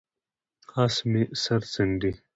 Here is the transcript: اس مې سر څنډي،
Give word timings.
اس 0.83 0.95
مې 1.11 1.23
سر 1.43 1.61
څنډي، 1.71 2.11